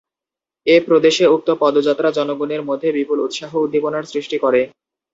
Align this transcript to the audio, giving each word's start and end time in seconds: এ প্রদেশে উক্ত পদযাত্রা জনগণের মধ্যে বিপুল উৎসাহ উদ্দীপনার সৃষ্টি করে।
এ 0.67 0.85
প্রদেশে 0.87 1.25
উক্ত 1.27 1.49
পদযাত্রা 1.61 2.09
জনগণের 2.11 2.61
মধ্যে 2.69 2.87
বিপুল 2.97 3.17
উৎসাহ 3.21 3.51
উদ্দীপনার 3.57 4.03
সৃষ্টি 4.11 4.37
করে। 4.43 4.61